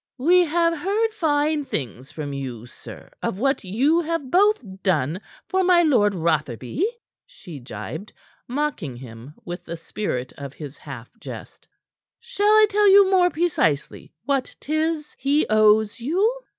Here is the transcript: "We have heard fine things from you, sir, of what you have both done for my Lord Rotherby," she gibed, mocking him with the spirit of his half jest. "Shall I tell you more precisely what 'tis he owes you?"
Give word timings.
"We 0.17 0.45
have 0.45 0.79
heard 0.79 1.11
fine 1.13 1.63
things 1.63 2.11
from 2.11 2.33
you, 2.33 2.65
sir, 2.65 3.11
of 3.21 3.37
what 3.37 3.63
you 3.63 4.01
have 4.01 4.31
both 4.31 4.81
done 4.81 5.21
for 5.47 5.63
my 5.63 5.83
Lord 5.83 6.15
Rotherby," 6.15 6.83
she 7.27 7.59
gibed, 7.59 8.11
mocking 8.47 8.95
him 8.95 9.35
with 9.45 9.63
the 9.65 9.77
spirit 9.77 10.33
of 10.39 10.55
his 10.55 10.75
half 10.77 11.11
jest. 11.19 11.67
"Shall 12.19 12.49
I 12.49 12.65
tell 12.67 12.87
you 12.89 13.11
more 13.11 13.29
precisely 13.29 14.11
what 14.25 14.55
'tis 14.59 15.15
he 15.19 15.45
owes 15.51 15.99
you?" 15.99 16.45